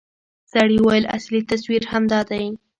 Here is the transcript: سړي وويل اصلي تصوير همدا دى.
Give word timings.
سړي 0.53 0.77
وويل 0.81 1.05
اصلي 1.17 1.41
تصوير 1.51 1.83
همدا 1.91 2.19
دى. 2.29 2.43